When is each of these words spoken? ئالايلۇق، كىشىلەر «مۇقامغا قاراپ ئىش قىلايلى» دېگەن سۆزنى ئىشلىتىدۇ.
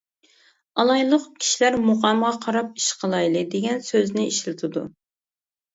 ئالايلۇق، 0.83 1.27
كىشىلەر 1.43 1.77
«مۇقامغا 1.89 2.33
قاراپ 2.47 2.75
ئىش 2.83 2.89
قىلايلى» 3.03 3.47
دېگەن 3.55 3.87
سۆزنى 3.93 4.29
ئىشلىتىدۇ. 4.33 4.91